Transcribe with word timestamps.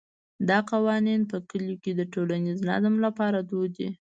دا 0.49 0.57
قوانین 0.71 1.21
په 1.31 1.37
کلیو 1.49 1.81
کې 1.83 1.91
د 1.95 2.01
ټولنیز 2.13 2.57
نظم 2.69 2.95
لپاره 3.05 3.37
دود 3.49 3.71
دي. 3.77 3.89